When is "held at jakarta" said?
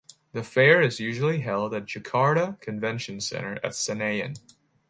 1.41-2.59